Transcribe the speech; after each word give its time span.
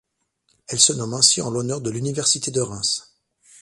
Elle 0.67 0.79
se 0.79 0.93
nomme 0.93 1.13
ainsi 1.13 1.43
en 1.43 1.51
l'honneur 1.51 1.79
de 1.79 1.91
l'Université 1.91 2.49
de 2.49 2.59
Reims. 2.61 3.13